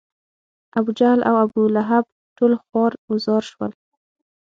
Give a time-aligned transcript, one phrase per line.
[0.77, 2.05] ابوجهل او ابولهب
[2.37, 3.71] ټول خوار و زار شول.